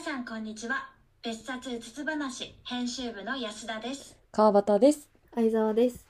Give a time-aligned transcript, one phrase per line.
[0.00, 0.88] さんこんにちは
[1.22, 5.10] 別冊うつつ話編集部の安田です川端です。
[5.34, 6.06] 相沢です。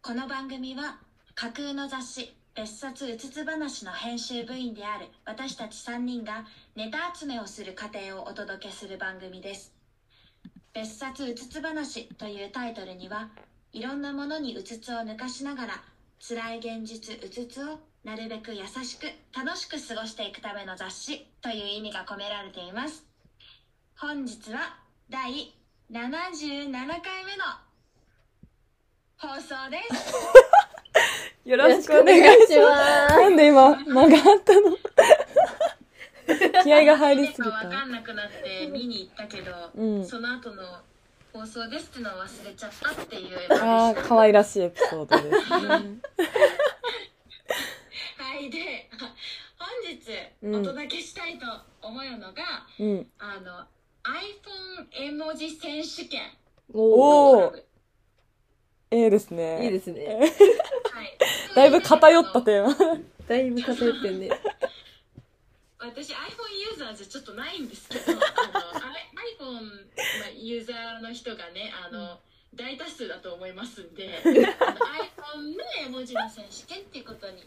[0.00, 1.00] この番組は
[1.34, 6.46] 架空の雑誌別冊うつつ話の編集部員である私たち3人が
[6.76, 9.74] ネタ集めをする過程をお届けする番組です
[10.72, 13.28] 別冊うつつ話というタイトルには
[13.74, 15.82] いろんなものにうつつを抜かしながら
[16.26, 23.04] 辛い現実うつつをなるべく優しく楽しく過ごしていくための雑誌という意味が込められています
[23.98, 24.76] 本日は
[25.08, 25.54] 第
[25.90, 27.44] 77回目の
[29.16, 30.14] 放送です
[31.48, 33.16] よろしくお願いします。
[33.16, 34.76] なんで今、間があったの？
[36.64, 37.84] 気合が入りすぎわかた。
[37.84, 40.80] んなくなって見に行ったけど、うんその後の
[41.32, 45.68] 放送ですってのを忘れちゃったっていうああ、可愛らしいエピソードですね。
[48.18, 48.90] はいで
[49.58, 50.02] 本日
[50.42, 51.46] うんお届けしたいと
[51.80, 53.10] 思うのが、うん。
[53.18, 53.64] あの
[54.06, 56.22] iPhone 絵文字選手権
[56.72, 57.66] おーはい
[58.90, 59.64] ええですね。
[59.64, 60.20] いいですね。
[61.54, 62.74] だいぶ偏ったテーマ。
[63.26, 64.30] だいぶ偏ってんね。
[65.78, 66.16] 私 iPhone
[66.54, 68.20] ユーザーじゃちょっっとないんですけどあの
[69.60, 72.18] iPhone まあユーザーの人がねあの、
[72.54, 74.36] 大多数だと思いますんで iPhone
[75.56, 77.46] の絵文字の選手権っていうことに今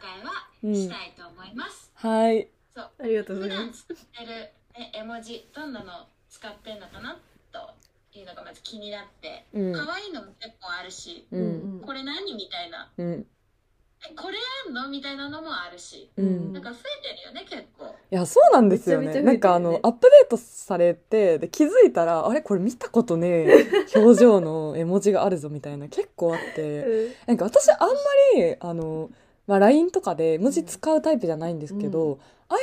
[0.00, 2.48] 回はしたいと思います、はい。
[2.74, 3.86] そうありがとうご普ざいます。
[3.88, 7.16] 段使ってるえ絵文字どんなの使ってんのかな
[7.52, 9.72] というのがまず気になってうん。
[9.72, 11.36] 可愛いのも結構あるしう。
[11.36, 13.26] うんんこれ何みたいなうん。
[14.06, 16.50] えこれやんのみたいなのもあるしうん。
[16.50, 19.08] いなんか増えてるよね結構や、そうなんですよね。
[19.08, 23.66] めちゃめちゃなんかあ増えてるねの、アップデートされて、で、気づいたら、あれこれ見たことねえ
[23.98, 27.86] 表情の絵文字があるぞみたいな結構あって、なんか私あんま
[28.36, 29.10] り、あの、
[29.46, 32.18] まあ、LINE とかで絵文字使うタイプじゃないんですけど、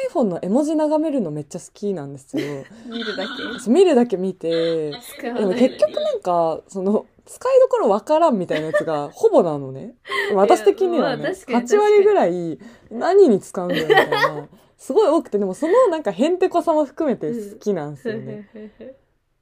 [0.10, 2.66] iPhone の絵文字眺めるのめっちゃ好きなんですよ。
[2.88, 3.26] 見るだ
[3.60, 9.96] そう見るだけ見て、でも結局なんか、その、使いどころわからんみたいなやつがほぼなのね。
[10.34, 18.50] 私的にはね、まあ確かに8割ぐらい何に使うんだよみたいな、 すごい多くて、でもそのなんかへんてこさも含めて好きなんですよね。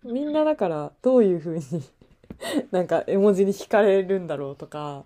[0.03, 1.63] みんなだからどういう風に
[2.71, 5.05] なんか絵文字に惹かれるんだろうとか、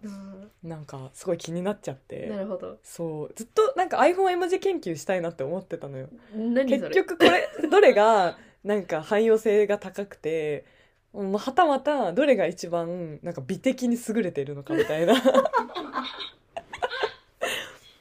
[0.63, 2.17] なんかすごい気になっちゃっなて。
[2.27, 2.77] るほど。
[2.83, 3.33] そう。
[3.35, 6.09] ずっとなんか iPhone 絵文字研究したいなって思ってたのよ。
[6.33, 10.65] 結局これ どれがなんか汎用性が高くて
[11.13, 15.13] うんはたまたどれが一番なんか美的に優れているのかみたいな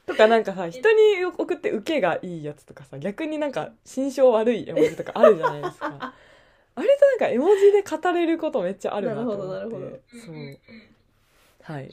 [0.06, 6.14] とかなんかさ人に送って受けがいいやつとかさ逆になんか心象悪い絵文字とかあるじゃないですか
[6.74, 9.42] あれとなんか絵文字で語れることめっちゃあるなと思って。
[9.46, 10.34] なるほどなるそう。
[10.34, 10.58] うんうんうん。
[11.62, 11.90] はい。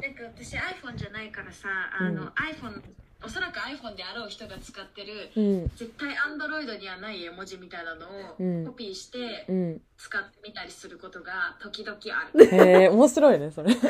[0.00, 2.28] なんか私 iPhone じゃないからさあの、うん。
[2.28, 2.80] iPhone
[3.24, 5.68] おそらく iPhone であろう人が使ってるうん。
[5.76, 8.06] 絶対 Android にはない絵文字みたいなの
[8.38, 8.62] うん。
[8.62, 9.80] をコピーしてうん。
[9.96, 12.44] 使ってみたりすることが時々ある。
[12.44, 13.72] へえ面白いねそれ。
[13.74, 13.80] そ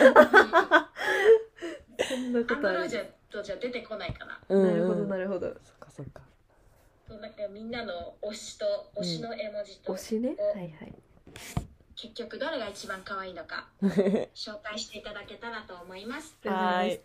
[2.16, 2.78] んなことある。
[2.80, 4.40] Android じゃ出てこないかな。
[4.48, 4.62] うん。
[4.66, 5.48] なるほどうんなるほど。
[5.48, 6.22] そっかそっか
[7.16, 10.36] なんかみんなの推しと推しの絵文字と、推しね？
[10.38, 10.94] をはいはい。
[11.96, 13.68] 結局どれが一番可愛いのか
[14.34, 16.36] 紹介していただけたらと思います。
[16.44, 17.00] はい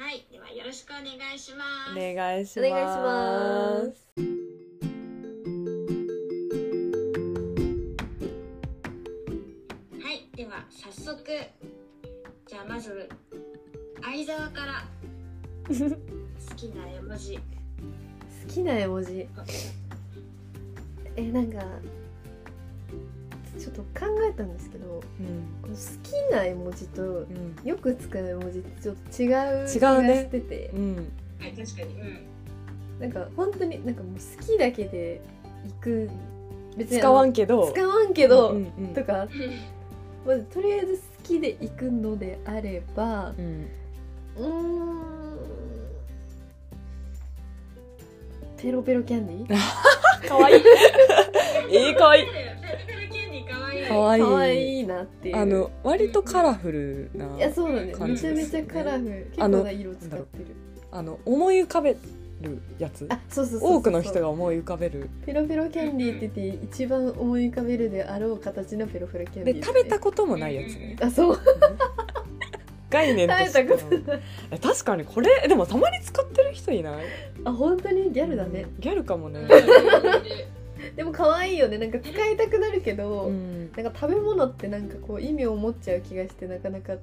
[0.00, 1.92] はい、ではよろしくお願いします。
[1.92, 4.08] お願いしますお願いします
[10.00, 11.24] はい、では早速
[12.46, 13.08] じゃあまず
[14.02, 14.84] 相沢から
[15.68, 15.74] 好
[16.54, 17.40] きな絵文字た
[18.48, 19.28] 好きな絵文字。
[21.16, 21.60] え、なんか、
[23.58, 27.68] ちょっと考えたんですけど、うんこの好きな絵文字とうん。
[27.68, 30.14] よく使う絵文字ってちょっと違う気違うがね。
[30.22, 30.96] してて、うん。
[31.38, 32.00] はい、確かに。
[32.00, 32.18] うん。
[33.00, 35.20] なんか本当になんかもう好きだけで
[35.66, 36.10] 行く
[36.76, 37.70] 別使わんけけど。
[37.72, 39.28] 使わんけど、うんうんとか。
[40.26, 43.66] まずとりあえず好きで行くのであればうん
[48.60, 49.58] ペロペロキャンディー？
[50.28, 50.58] かわい。
[50.58, 50.62] い
[51.72, 52.22] ええかわい。
[52.22, 52.34] いペロ
[52.86, 53.86] ペロキャンディー可愛い。
[53.86, 54.20] かわい。
[54.20, 55.36] いかわいいなっていう。
[55.36, 59.26] あの割とカラフルないやそうなんです感じめちゃめちゃカラフル。
[59.30, 60.46] 結あの構な色使ってる。
[60.90, 61.90] あの思い浮かべ
[62.40, 63.06] るやつ。
[63.10, 65.08] あそうそうそうそう多くの人が思い浮かべる。
[65.24, 71.38] ペロペロキャンディーって言って一番思い浮かべるであろう形のペロペロキャンディーで食べたこともないやつねあそう
[72.90, 73.34] 概念と。
[73.36, 73.66] して
[74.50, 77.04] え確かにこれでもたまに使ってる人いない？
[77.44, 78.10] あ本当に？
[78.12, 79.46] ギャルだね、ギャルかもね。
[80.96, 81.76] でも可愛いよね。
[81.78, 83.70] なんか使いたくなるけど、うん。
[83.76, 86.94] なんか食べ物ってなんかこう意味を持っちゃう気がしてなかなか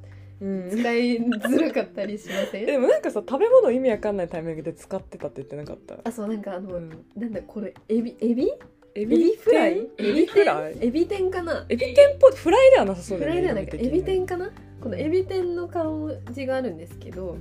[0.42, 0.70] うん。
[0.72, 2.66] 使いづらかったりしません？
[2.68, 5.98] でもなんかさ食べ物意味わかんないタイミングで使ってたって言ってなかった？
[6.04, 6.90] あそうなんかあの、うん。
[7.16, 8.16] なんだこれエビ？
[8.20, 8.50] エビ？
[8.98, 9.88] エエビフライ？
[9.98, 10.78] エビフライ？
[10.80, 11.30] エビ天？
[11.30, 11.66] かな？
[11.68, 12.31] エビ天っぽい。
[12.34, 13.42] フライではなさそうフだよね。
[13.42, 13.78] ライではないか。
[13.78, 14.50] エビ天かな？
[14.86, 17.38] このエビ天の顔字があるんですけど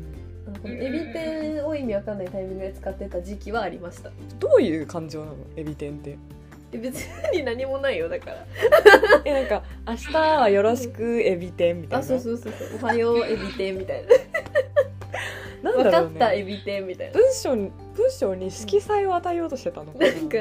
[0.46, 4.11] あのこのエビ天を意味わかんないタイミングで使ってた時期はありました。
[4.41, 5.37] どういう感情なの？
[5.55, 6.17] エビ天って。
[6.73, 7.02] え別
[7.35, 8.46] に何もないよだから。
[9.26, 12.02] えなんか明日はよろしくエビ天みたいな。
[12.02, 12.79] あそうそうそうそう。
[12.81, 14.02] おはようエビ天みたい
[15.62, 15.70] な。
[15.70, 16.17] なん分かだろうね。
[16.17, 17.12] ったエビ天みたいな。
[17.12, 19.93] 文章に文章に色彩を与えようとしてたの？
[19.93, 20.38] かななんか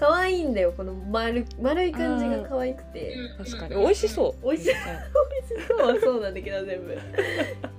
[0.00, 3.14] 可愛いんだよこの丸丸い感じが可愛くて。
[3.36, 3.76] 確かに。
[3.76, 4.46] 美味しそう。
[4.46, 4.72] 美味しい
[5.68, 6.98] そうはそうなんだけど全部。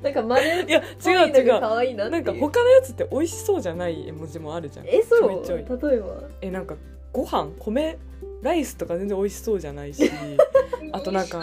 [0.03, 1.45] なんか丸っいや違う違う。
[1.47, 2.23] が可愛いなっていう。
[2.23, 4.87] なんか他のやつって美味しそうじゃない絵文字もあるじゃん。
[4.87, 5.29] えそう？
[5.89, 6.21] 例えば？
[6.41, 6.75] えなんか
[7.11, 7.97] ご飯米
[8.43, 10.09] ライスとか全然美味しそうじゃないし。
[10.93, 11.39] あとなんか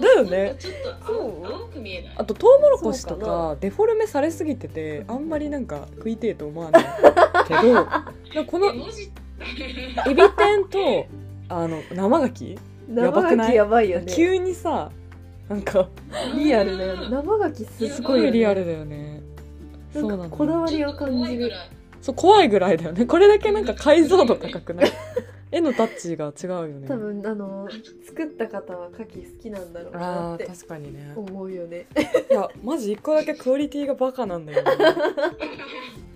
[0.00, 0.56] だよね。
[0.58, 0.74] ちょっ
[1.04, 2.14] と青青く見えない。
[2.16, 6.84] あとトウモロコシとそうかかデフォルメされすぎててあんまりなんか食いてえと思わない
[7.46, 7.54] け
[8.34, 9.10] ど この絵文字
[10.06, 11.06] エビ天と
[11.48, 12.32] あの生牡
[12.90, 13.00] 蠣？
[13.00, 13.52] やばくない？
[13.52, 14.12] 生牡蠣やばいよね。
[14.14, 14.90] 急にさ
[15.48, 15.88] なんか
[16.36, 17.08] リアルだよね。
[17.10, 18.30] 生牡蠣すすごいよね。
[18.30, 19.20] ごいリアルだよね。
[19.94, 20.26] なそうなんだ。
[20.26, 21.50] んかこだわりを感じる。
[22.00, 23.06] そう怖いぐらいだよね。
[23.06, 24.92] これだけなんか解像度高くない？
[25.50, 26.86] 絵のタッチが違うよね。
[26.88, 27.66] 多分あの
[28.06, 31.12] 作った方は牡蠣好きなんだろうなあーって確かにね。
[31.16, 31.86] 思うよね。
[32.30, 34.70] いやマジ一個だけクオリティがバカなんだよね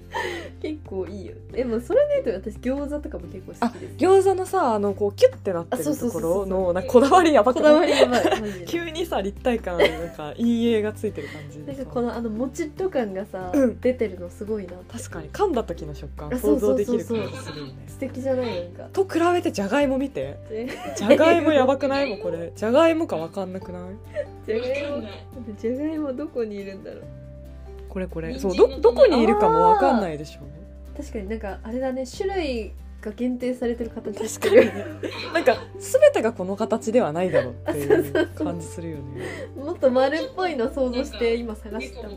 [0.60, 1.32] 結構いいよ。
[1.50, 3.94] でもそれで言うと私餃子とかも結構好あきです。
[3.96, 7.72] 餃子のさあのこうキュッてなってるところのなこだわりやばくこない？
[7.72, 13.80] だわりやばい 急にさ立体感なんか陰影がついてる感じなんかこのあのもちっと感がさ、うん。
[13.80, 15.28] 出てるのすごいな確かに。
[15.30, 17.72] 噛んだ時の食感想像できる感じするよね。
[17.88, 18.84] 素敵じゃないなんか。
[18.92, 20.36] と比べてじゃがいも見て。
[20.50, 22.08] え じゃがいもやばくない？
[22.10, 22.52] もんこれ。
[22.54, 23.82] じゃがいもかわかんなくない？
[24.46, 25.02] じゃがいも
[25.58, 27.02] じゃがいもどこにいるんだろう
[27.92, 28.32] これこれ。
[28.32, 30.40] 人そうどどこにいるかもわかんないでしょ。
[30.96, 32.72] 確かになんかあれだね種類
[33.02, 34.66] が限定されてる形確かに。
[34.66, 34.86] ね
[35.34, 39.02] なんか全てがこの形ではないだろうっていう感じするよね。
[39.54, 42.08] もっと丸っぽいの想像して今探してた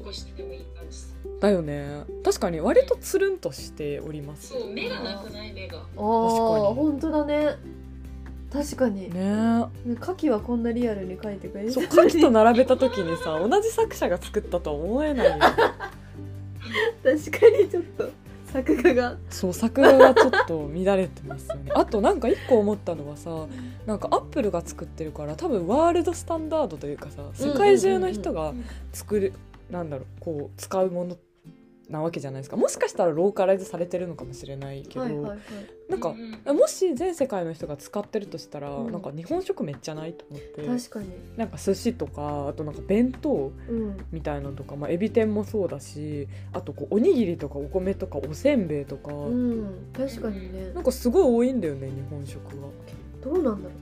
[1.41, 2.05] だよね。
[2.23, 4.53] 確かに割とつるんとしております。
[4.53, 5.79] そう目がなくない目が。
[5.79, 6.75] ああ確かに。
[6.75, 7.55] 本当だね
[8.55, 9.13] 確かに。
[9.13, 9.65] ね。
[9.99, 18.09] 牡蠣はこんなリアルに描いてくれるそう牡蠣と並べた時にさ同じ作者が作ったとは思えないよ確かにちょっと
[18.53, 19.17] 作画が。
[19.29, 21.71] そう作画がちょっと乱れてますよね。
[21.75, 23.47] あとなんか一個思ったのはさ
[23.85, 28.53] なんかアップルが作ってるから多分ワールドスタンダードというかさ世界中の人が
[28.93, 29.33] 作る、
[29.69, 31.17] なんだろうこう使うもの
[31.89, 32.57] なわけじゃないですか。
[32.57, 35.39] もしかしたらローカライズされてるのかもしれないけど、はいはいはい。
[35.89, 36.15] なんか
[36.45, 38.91] うもし全世界の人が使ってるとしたら、うん。
[38.91, 41.09] なんか日本食めっちゃないと思って確かに。
[41.37, 43.97] なんか寿司とかあとなんか弁当うん。
[44.11, 49.91] みたいのとか、まあ、エビ天もそうだしあとこうおにぎりとかお米とかおせんべいとか、うん。
[49.93, 50.71] 確かにね。
[50.73, 52.67] なんかすごい多いんだよね日本食が。
[53.23, 53.75] どうなんだろ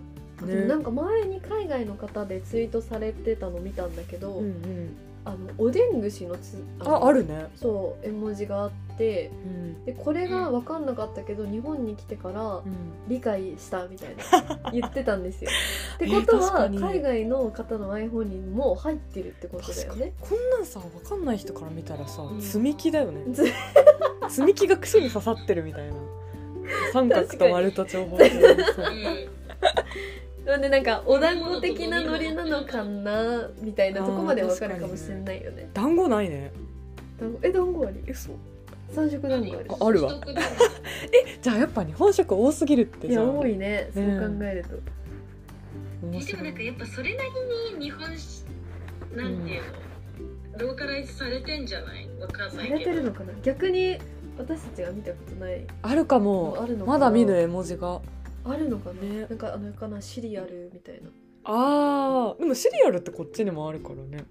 [0.43, 0.65] う、ね。
[0.65, 7.47] なんか前に海外の方でツイートされてたの見たんだけど、うんうん、あのおでん串のつのああるね。
[7.55, 9.85] そう絵文字があってうん。
[9.85, 12.63] でこれが分かんなかったけど日本に来てからうん。
[13.07, 15.51] 理解したみたいな 言ってたんですよ。
[15.95, 20.13] ってことは海外の方の iPhone にも入ってるってことだよね。
[20.19, 22.41] こんなんさわかんない人から見たらさうん。
[22.41, 23.23] 積み木だよね。
[23.33, 23.45] ず
[24.29, 25.93] 積み木が串に刺さってるみたいな。
[26.91, 28.91] 三角と丸と長方形のさ
[30.45, 35.69] なんでなんかお団子的なノリなのかなみたいなとこまで分かるかもしれないよね。
[35.73, 36.51] 団子ないね。
[37.19, 38.03] 団子え団子あり？
[38.07, 38.35] えそう
[38.93, 40.09] 三色団子あるああるわ。
[40.11, 40.47] 独特だね
[41.41, 43.89] じゃあやっぱ日本食多すぎるっていやじゃあ多いね。
[43.93, 44.09] そう考
[44.43, 44.69] えると。
[46.05, 47.29] 面でもなんかやっぱそれなり
[47.79, 48.43] に日本し
[49.15, 49.61] なんていう
[50.57, 52.09] の、ローカライズされてんじゃない？
[52.19, 52.79] わかんさないけど。
[52.79, 53.31] れてるのかな？
[53.43, 53.97] 逆に
[54.37, 55.65] 私たちが見たことない。
[55.81, 56.57] あるかも。
[56.59, 58.01] あるのまだ見ぬ絵文字が
[58.45, 59.27] あるのかな、ね。
[59.29, 61.09] なんかあのかなシリアルみたいな。
[61.45, 62.39] あー。
[62.39, 64.25] でもシリアルってこっちにもあるからね。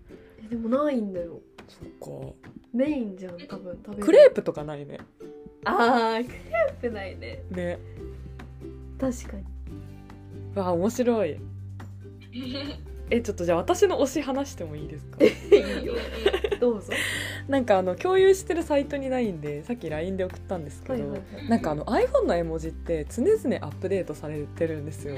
[0.44, 1.40] えでもないんだよ。
[1.68, 2.34] そっ
[2.74, 4.98] メインじゃん多分食べクレープとかないね。
[5.64, 7.42] あークレープないね。
[7.50, 7.78] ね。
[9.00, 9.44] 確かに。
[10.54, 11.36] わあ面白い。
[13.10, 15.24] えちょっとじゃあ私の推し話してもいいですか？
[15.24, 15.28] い
[15.82, 15.94] いよ
[16.62, 16.92] どうぞ。
[17.48, 21.48] なんかあの共有してるサイトにないんでさっき LINE で送ったんですけど、はいはいはい。
[21.48, 25.16] なんかあの iPhone の絵文字って常々アップデートされてるんですよ。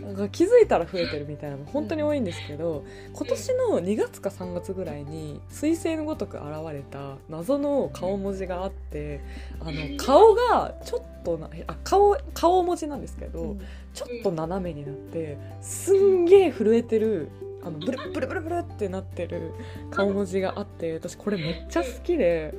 [0.00, 9.20] なんか気づいたら増えてるみたいなの本当に多いんですけど今年の2月か3月ぐらいに彗星のごとく現れた謎の顔文字があって
[9.60, 13.60] あの顔がちょっとなあ顔顔文字なんですけど、うん。
[13.96, 17.30] ちょっと斜めになってすんげえ震えてる
[17.66, 19.52] あのブルブルブルブルってなってる
[19.90, 22.54] 顔文字があって私これめっちゃ好きで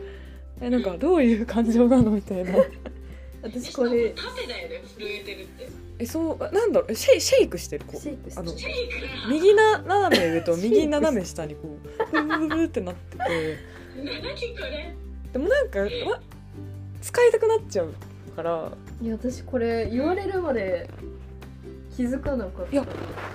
[0.60, 2.54] えなんかどういう感情なのみたいな。
[3.44, 4.10] 私これ。
[4.10, 5.70] 縦だよね震えてるって。
[6.00, 8.02] えそうなんだろうシェイシェイクしてるこう。
[8.02, 8.50] シェイクしてる。
[8.50, 13.24] あの右な斜め上と 右斜め下にこうブルブルブルってなってて。
[13.98, 14.10] 何
[14.56, 14.96] これ？
[15.34, 15.88] でもなんかわ
[17.02, 17.94] 使いたくなっちゃう
[18.36, 18.72] から。
[19.02, 20.90] いや私これ言われるまで
[21.98, 22.72] 気づかなかった。
[22.72, 22.86] いや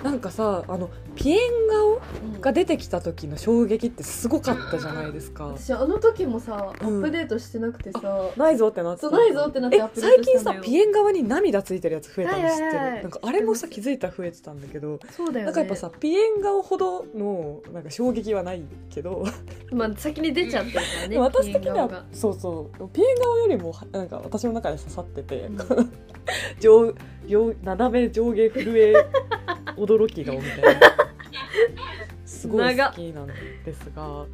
[0.03, 1.39] なんかさあのピエン
[1.69, 1.93] 顔
[2.35, 2.41] うん。
[2.41, 5.45] が出てきた時の衝撃ってすごかったじゃないですか。
[5.47, 6.99] 私あの時もさアうん。
[6.99, 8.01] ップデートしてなくてさ、
[8.37, 12.59] ないぞってなってそうないぞってなってえアップデート最近さピエン側に涙ついてるやつ増えたの知って。
[12.61, 13.01] る、はいはいはい。
[13.03, 15.43] なんかあれもさ気づいたら増えてたんだけど、そうだよね。
[15.45, 19.25] なんかやっぱさピエン顔ほどのなんか衝撃はないけど、
[19.71, 22.89] まあ先に出ちゃってるからね私的にはそうそう。
[22.89, 25.57] ピエン顔よりもはなんか私の中で刺さってて、うん
[26.59, 26.93] 上
[27.27, 28.93] 上斜め上下震え
[29.77, 30.81] 驚き顔みたいな。
[32.25, 34.25] すごい好きなんですが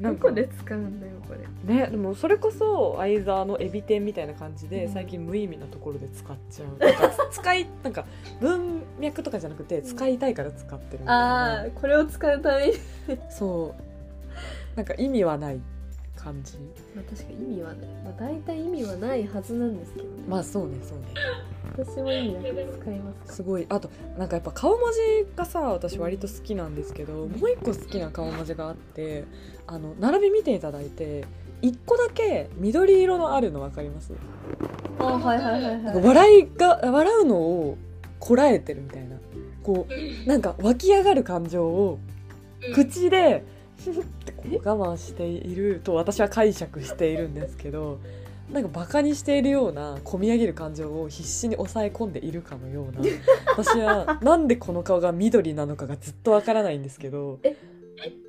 [0.00, 1.74] どこで使うんだよこれ。
[1.74, 4.92] ねでもそれこそ相沢のエビ天みたいな感じでうん。
[4.92, 6.78] 最近無意味なところで使っちゃう。
[6.78, 8.04] なんか使いなんか
[8.40, 11.62] 文脈とかじゃなくて使いたいから使ってるみたいあな。
[11.62, 12.72] あこれを使うために。
[13.30, 14.76] そう。
[14.76, 15.60] なんか意味はない
[16.22, 16.58] 感じ。
[16.94, 21.04] まあ確かに意味はない、まあ、大体意味はないはずなんですけど、ね、まあそうねそうね。
[21.76, 23.32] 私も意味なく使いますか。
[23.32, 24.98] すごいあとなんかやっぱ顔文字
[25.36, 29.24] がさ私割と好きなんですけどもう一個好きな顔文字があって
[29.66, 31.24] あの並び見ていただいて
[31.60, 34.12] 一個だけ緑色のあるの分かります？
[34.98, 36.02] あはいはいはいはい。
[36.02, 37.78] 笑いが笑うのを
[38.18, 39.16] こらえてるみたいな。
[39.62, 42.00] こうなんか湧き上がる感情を
[42.74, 43.44] 口で
[44.64, 47.98] 我慢していると私は解釈しているんですけど
[48.52, 53.08] なんかバカにしているような込み上げる感情を必死に抑え込んでいるかのような
[53.56, 57.38] 私はなんでこの顔が緑なのかがずっとわからないんですけど。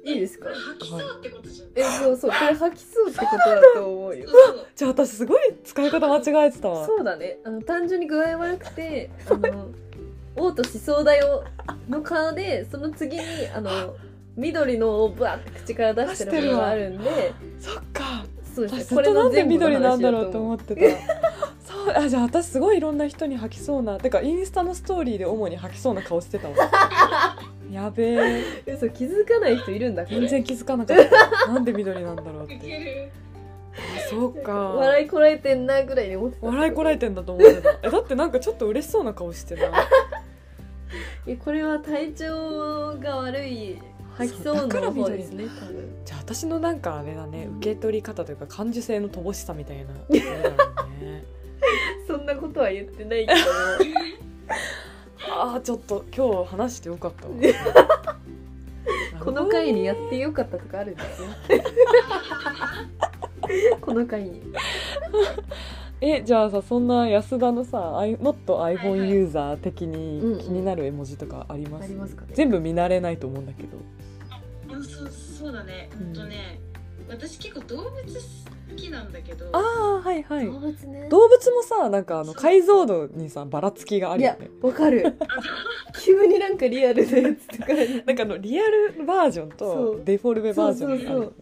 [0.06, 0.50] いいですか？
[0.50, 1.70] 吐きそうってことじゃん。
[1.76, 4.28] えそうそうこれ吐きそうってことだと思うよ。
[4.76, 6.86] じゃあ私すごい使い方間違えてたわ。
[6.86, 7.40] そうだね。
[7.44, 9.70] あの単純に具合悪くてあの
[10.36, 11.44] 嘔吐しそうだよ
[11.90, 13.24] の顔でその次に
[13.56, 13.96] あの
[14.36, 17.34] 緑のをブワって口から出してるものがあるんで。
[17.60, 18.26] そっか。
[18.56, 18.80] そうですね。
[18.82, 20.82] 私ずっとなんで緑なんだろうとと思ってた。
[21.64, 26.56] そうあじゃあ私すごいいろんな人に吐きそうなてかインスタのストーリーで主に吐きそうな顔してたわ
[27.72, 28.44] やべえ。
[28.68, 30.20] 嘘気づかない人いるんだこれ。
[30.22, 30.98] 全然気づかなかっ
[31.46, 31.48] た。
[31.52, 32.54] なんで緑なんだろうって。
[32.56, 33.12] る。
[33.76, 34.54] あそうか。
[34.54, 36.48] 笑いこらえてんなぐらいに思ってた。
[36.48, 37.80] 笑いこらえてんだと思ってた。
[37.84, 39.70] えだってなんかちょっと嬉しそうな顔してない？
[41.26, 43.80] えこれは体調が悪い
[44.18, 45.96] 吐きそうの方ですね多分。
[46.06, 49.94] じゃあ私のなんかあれだね受け取り方というか感受性の乏しさみたいな。
[49.94, 51.26] ね
[52.08, 53.40] そんなことは言ってないけど。
[55.36, 57.34] ああちょっと今日話してよかったわ。
[59.24, 61.28] この回にやってよかったとかあるんですよ
[63.80, 64.42] この回に
[66.06, 72.32] えじゃあさそんな安田のさ I- Not はい iPhone はいユーザー的に気になる絵文字とかあります,、ありますかね。
[72.34, 73.78] 全部見慣れないと思うんだけど。
[74.30, 74.40] あ
[74.84, 75.90] そうそうだね。
[75.94, 76.06] うん。
[76.08, 76.60] ほんとね
[77.10, 79.46] 私結構動物好きなんだけど。
[79.54, 80.46] ああはいはい。
[80.46, 81.08] 動物ね。
[81.10, 84.58] 動物もさなんかあの解像度にさばらつきがあいやるよね。
[84.62, 85.16] わかる。
[86.04, 87.68] 急になんかリアルなやつとか。
[88.06, 90.02] なんかあのリアルバージョンそとう。
[90.04, 91.34] デフォルメバージョンがあるそうそうそう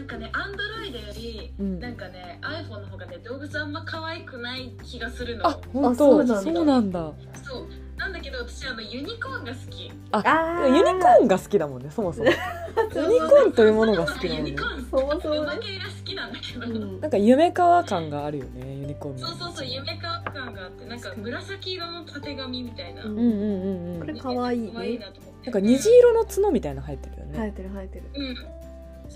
[0.00, 1.78] なんかねアンドロイドよりうん。
[1.78, 5.46] なんかね iPhone の方がね動物あんま可愛くない気がするの。
[5.46, 6.52] あ本あそう当なんだ。
[6.52, 7.12] そうなんだ。
[7.44, 7.66] そう。
[7.98, 9.92] なんだけど私あのユニコーンが好き。
[10.12, 12.30] あユニコーンが好きだもんねそもそも。
[12.32, 28.59] ユニコーンというものが好きだもんねユニコーンそもそもね馬系が好きなんだけど、うんなんか夢川感があるよねユニコーンのそうそうそう夢感感があってなんか紫色のたてがみみたいな、うんうんうんうんうんこれ可愛いね可愛いなと思ってなんか虹色の角みたいなの入ってるよね、生えてる生えてるうん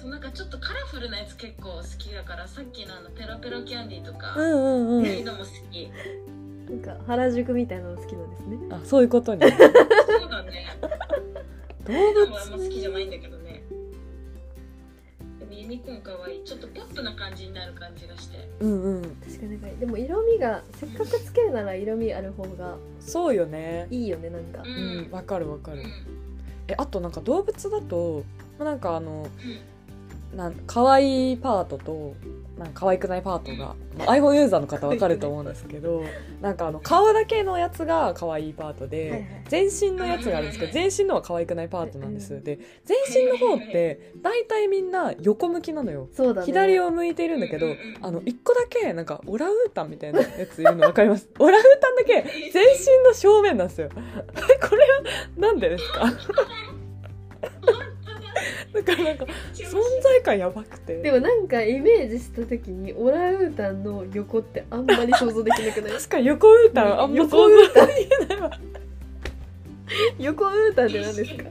[0.04, 5.90] そうなんかちょっとカラフルなやつ結構好きだからさっきのあのペロペロキャンディーとか、うんうんうんそういうのも好き。
[6.68, 8.58] なんか原宿みたいなの好きなんですね。
[8.70, 9.58] あそういうことにそう
[10.30, 10.66] だね。
[11.84, 13.62] 動でもあんま物好きじゃないんだけどね。
[15.38, 18.46] でもユニコーン可愛いちょっとポップな感じになる感じがして。
[18.60, 19.02] うんうん。
[19.26, 23.86] 確かになんかでも色味がせっかくつけるなら色味ある方がそうよね。
[23.90, 24.60] いいよねなんか。
[24.60, 25.78] ううんんわかるわかる。
[25.78, 25.86] うん。
[26.68, 28.22] えあとなんか動物だと
[28.58, 29.26] まあなんかあの
[30.34, 32.14] なん可愛いパートと
[32.58, 36.02] なんか可愛くないパートが、まあ iPhone ユーザーの方わかると思うんですけど
[36.40, 39.26] なんかあの顔だけのやつが可愛いパートで、はいはい。
[39.48, 46.08] 全身のやつがあるんですけど全身のは可愛くないパートなんです、うんで全身の方って大体みんな横向きなのよ。
[46.16, 46.42] ね。
[46.44, 47.66] 左を向いているんだけど
[48.02, 51.28] あの一個だけなんかオランウータンみたいなやついるの分かります？
[51.38, 53.88] オランウータンだけ全身の正面なんですよ。
[53.94, 55.02] これは
[55.36, 56.04] なんでですか？
[58.74, 61.00] だからなんか存在感やばくて。
[61.00, 65.92] でもなんかイメージした時にオランウータンの横ってあんまり想像できなくない？
[65.96, 68.50] 確かに横ウータンあんま想像できないわ。
[70.18, 71.44] 横ウータンって何ですか？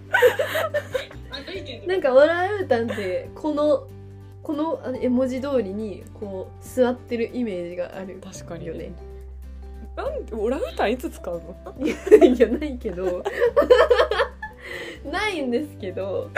[1.87, 3.87] なんかオランウータンってこの
[4.41, 8.65] この絵文字通りにこう座ってるイメージがある確かに。
[8.65, 8.91] よね
[9.95, 11.85] なんでオランウータンいつ使うの？
[11.85, 13.23] いやないけど。
[15.11, 16.29] ないんですけど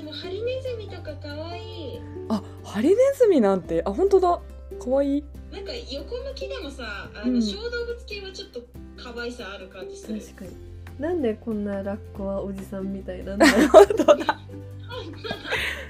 [0.00, 2.00] でもハリネズミとか可愛い。
[2.30, 4.40] あハリネズミなんてあ本当だ。
[4.82, 5.24] 可愛い。
[5.52, 7.42] なんか横向きでもさあの、うん。
[7.42, 8.62] 小動物系はちょっと
[8.96, 10.18] 可愛さある感じする。
[10.18, 10.50] 確かに。
[10.98, 14.40] なんでこんなラッコはおじさんみたいなんだろう本当だ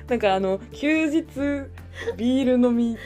[0.09, 1.25] なんかあの休日
[2.17, 2.97] ビール飲み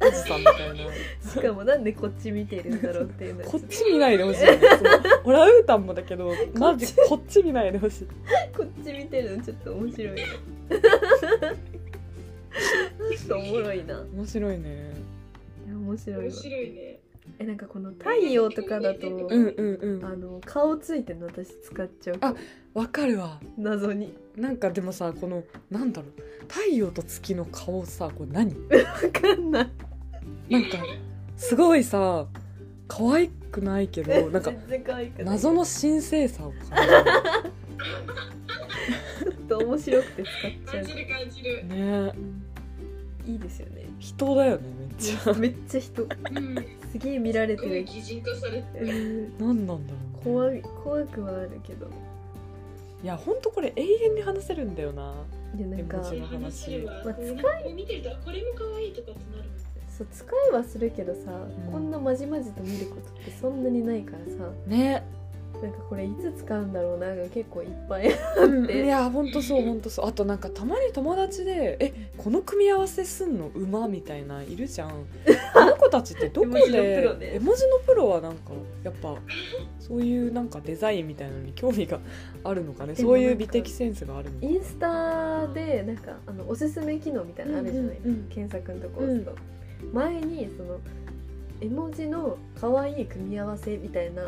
[0.00, 0.76] おじさんみたいな。
[1.30, 4.40] しかもなんでこっち見てるんだろうっていうのはこっち見ないでほしい、
[5.24, 8.06] オランウータンもだけどマジこっち見ないでほしい。
[8.56, 10.24] こっち見てるのちょっと面白いね
[10.70, 14.00] ちょっとおもろいな。
[14.14, 14.94] 面白いね。
[15.68, 17.00] 面白い面わ白いね。
[17.38, 20.04] えなんかこの太陽とかだとうんうんうん。
[20.04, 22.16] あの顔ついてるの私使っちゃう。
[22.20, 22.34] あ
[22.74, 23.40] わかるわ。
[23.56, 24.14] 謎に。
[24.36, 26.12] なんかでもさこのなんだろう。
[26.48, 28.54] 太陽と月の顔さこれ何？
[28.70, 29.70] わかんない
[30.48, 30.78] なんか
[31.36, 32.26] すごいさ
[32.88, 34.52] 可愛くないけど なんか
[35.18, 36.60] 謎の神聖さを感
[39.24, 40.84] ちょっと面白くて使っちゃう。
[40.84, 42.12] 感じる感じるじるね。
[43.26, 43.86] いいですよね。
[43.98, 45.32] 人だよねめっちゃ。
[45.34, 46.02] めっちゃ人。
[46.02, 46.08] うん。
[46.92, 47.84] すげえ見られてる。
[47.84, 49.38] 擬人化されてうん。
[49.38, 49.86] 何なんだろう、ね、
[50.22, 51.88] 怖い怖くはあるけど。
[53.02, 55.14] いやほんとこれ永遠に話せるんだよな。
[55.56, 56.28] いやなんかまあこれこ
[57.64, 59.48] れ見てるとあこれも可愛いとかってなる
[59.96, 61.20] そう使いはするけどさ、
[61.66, 61.72] うん。
[61.72, 64.50] こんなまじまじと見ることってそんなにないからさ。
[64.66, 65.04] ね。
[65.62, 68.84] なんかこれいつ使うんだろうなが結構いっぱいあって。
[68.84, 70.08] いやほんとそうほんとそう。
[70.08, 74.90] あとなんかたまに友達で「えこの組み合わせすんの馬?」みたいないるじゃん。
[75.54, 76.56] あの子たちってどこで？
[76.56, 77.34] 絵文字のプロね。
[77.34, 78.50] 絵文字のプロはなんか
[78.82, 79.16] やっぱ
[79.78, 82.00] そういうなんかデザインみたいなのに興味が
[82.42, 82.96] あるのかね。
[82.96, 84.46] そういう美的センスがあるのか。
[84.46, 88.26] インスタでなんかあのおすすめ機能みたいなのあるじゃない、うんうんうん。
[88.28, 89.32] 検索のとこ押すと、
[89.92, 90.78] 前にその
[91.60, 94.22] 絵文字の可愛い組み合わせみたいな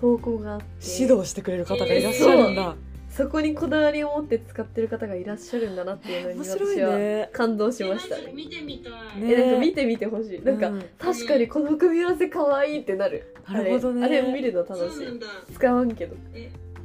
[0.00, 0.64] 投稿があって
[1.00, 2.74] 指導してくれる方がいらっしゃるんだ、
[3.10, 7.30] そこにこだわりを持って使ってる方がいらっしゃるんだなっていうのに面白い私はね。
[7.32, 8.16] 感動しました。
[8.16, 10.42] ね見てみたい、ねえなんか見てみてほしい。
[10.42, 13.34] なんか、うん確かにこの組み合わせ可愛いってなる。
[13.48, 14.04] なるほどね。
[14.04, 15.20] あれあれ見るの楽しい。
[15.54, 16.16] 使わんけど。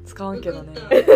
[0.06, 0.74] 使わんけどね。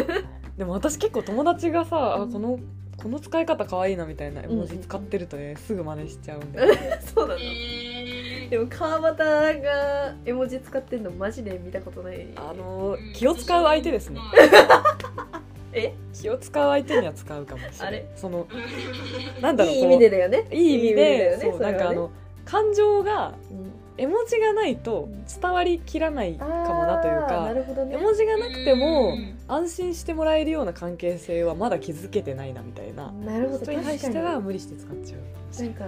[0.57, 2.59] でも私結構友達がさあこの
[3.01, 4.81] この使い方可愛いなみたいな絵文字うん。
[4.81, 7.39] 使ってるとねすぐ真似しちゃうんだよねそうなの。
[7.41, 9.17] えでも川端
[9.61, 12.27] が絵文字使ってんのマジで見たことない。
[12.35, 14.19] あのー気を使う相手ですね。
[15.73, 15.93] え？
[16.13, 17.87] 気を使う相手には使うかもしれない。
[17.87, 18.05] あれ？
[18.15, 18.47] その
[19.41, 20.45] なんだろういい意味でだよね。
[20.51, 22.11] いい意味でねそうねなんかあの
[22.45, 25.09] 感情がうん絵文字がないと
[25.41, 27.53] 伝わりきらないかもなというか
[27.85, 27.95] ね。
[27.95, 29.37] 絵文字がなくてもうん。
[29.47, 33.11] 安心してもらえるような関係性はまだ築けてないなみたいな。
[33.11, 35.63] なるほど人に対しては無理して使っちゃう。
[35.63, 35.85] なんか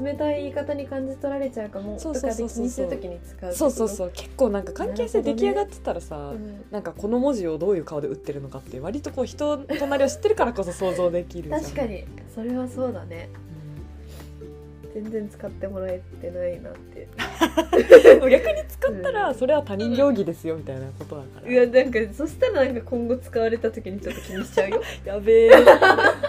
[0.00, 2.68] 冷たい言い方に感じ取られちゃうかもそうそうそうそう。
[2.68, 4.10] そうそうう、そう。
[4.12, 12.04] 結構なんか関係性出来上がってたらさ、うんなんかこの文字をどういう顔で打ってるのかって割とこう人の隣を知ってるからこそ想像できる確かに。
[12.34, 13.28] それはそうだね。
[14.94, 15.02] うん。
[15.02, 17.08] 全然使ってもらえてないなって
[18.30, 19.14] 逆に使ったうん。
[19.14, 21.50] らそれは他人行儀ですよみたいなことだから。
[21.50, 24.82] いやなんかそしたらなんか今後使われた時にちょっと気にしちゃうよ。
[25.04, 25.50] やべえ。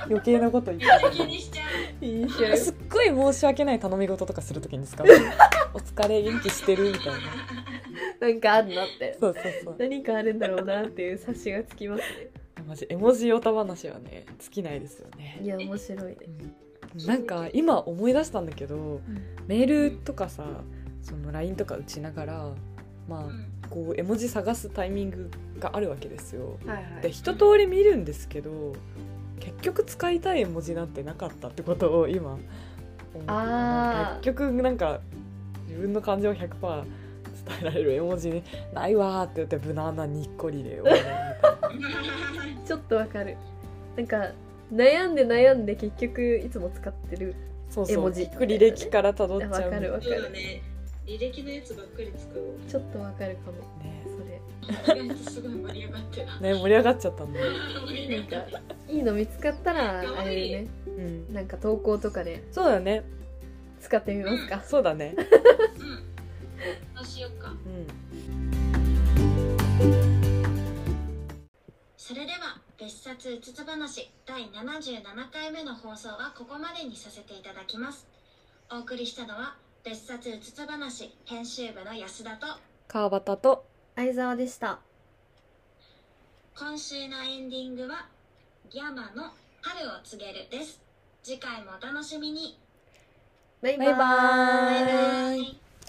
[0.08, 1.18] 余計なこと言って。
[1.18, 2.00] 気にしちゃう。
[2.00, 5.08] 気にしちゃうよすっごい申し訳ない頼み事とかするときに使う。
[5.74, 7.14] お疲れ元気してるみたいな。
[8.20, 9.76] なんかあるなってそうそうそう。
[9.78, 12.30] 何かあるんだろうなっていう察しがつきますね。
[12.68, 15.40] マジ絵文字ヨタ話はね尽きないですよね。
[15.44, 16.18] いや面白いね。
[16.98, 17.06] うん。
[17.06, 19.02] なんか今思い出したんだけど
[19.48, 20.46] メールとかさ
[21.06, 22.50] その LINE とか打ちながら
[23.08, 23.52] まうん。
[23.64, 26.58] あこう絵文字探すタイミングがあるわけですよ。
[26.66, 27.02] はいはい。
[27.02, 28.74] で一通り見るんですけど
[29.40, 32.48] 結局使いたい絵文字なんてなかったってことを今思って
[33.28, 34.24] あー。
[34.24, 35.00] 結局なんか
[35.68, 36.84] 自分の感情を100%
[37.48, 40.82] 伝えられる絵文字ないわーって言って無難なにっこりで
[42.66, 43.38] ちょっとわかる。
[43.96, 44.32] なんか
[44.74, 47.36] 悩んで悩んで結局いつも使ってる
[47.70, 47.96] そうそう。
[47.96, 48.24] 絵文字。
[48.24, 50.62] 履歴から辿っちゃうわかるわそうだね
[51.06, 52.58] 履歴のやつばっかり使おう。
[52.68, 53.58] ちょっとわかるかも。
[53.84, 54.04] ね。
[54.06, 54.42] それ
[54.98, 57.40] 意外とすごい盛り上がってたね盛り上がっちゃったんだ。
[57.86, 58.92] 盛り上がった。
[58.92, 60.68] いいの見つかったらあれね。
[60.88, 61.34] うん。
[61.34, 62.44] なんか投稿とかで。
[62.52, 63.04] そうだね。
[63.82, 64.64] 使ってみますか。
[64.64, 65.16] そうだね。
[65.16, 65.26] うん。
[66.96, 67.52] そうしようか。
[67.52, 67.88] うん。
[71.98, 78.08] それでは別冊うつつ話第77回目の放送はここまでにさせていただきます。
[78.72, 82.48] お送りしたのは別冊うつつ話編集部の安田と
[82.88, 84.80] 川端と相沢でした。
[86.58, 88.08] 今週のエンディングは
[88.72, 90.82] ギャマの春を告げるです。
[91.22, 92.58] 次回もお楽しみに。
[93.62, 95.86] バイババイババイーバ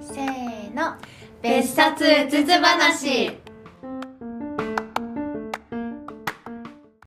[0.00, 0.94] せーの。
[1.42, 3.43] 別冊うつつ話